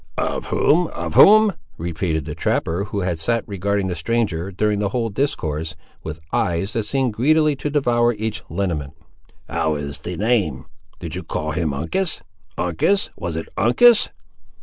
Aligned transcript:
"Of 0.17 0.47
whom? 0.47 0.87
of 0.87 1.13
whom?" 1.13 1.53
repeated 1.77 2.25
the 2.25 2.33
trapper, 2.33 2.85
who 2.85 3.01
had 3.01 3.19
sat 3.19 3.43
regarding 3.47 3.85
the 3.85 3.93
stranger, 3.93 4.51
during 4.51 4.79
the 4.79 4.89
whole 4.89 5.09
discourse, 5.09 5.75
with 6.01 6.19
eyes 6.33 6.73
that 6.73 6.85
seemed 6.85 7.13
greedily 7.13 7.55
to 7.57 7.69
devour 7.69 8.13
each 8.13 8.41
lineament. 8.49 8.95
"How 9.47 9.75
is 9.75 9.99
the 9.99 10.17
name? 10.17 10.65
did 10.97 11.13
you 11.15 11.21
call 11.21 11.51
him 11.51 11.71
Uncas?—Uncas! 11.71 13.11
Was 13.15 13.35
it 13.35 13.47
Uncas?" 13.55 14.09